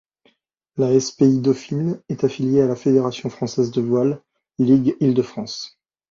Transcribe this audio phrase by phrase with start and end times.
[0.77, 4.19] La Spi Dauphine est affiliée à la Fédération française de voile,
[4.57, 5.77] ligue Île-de-France.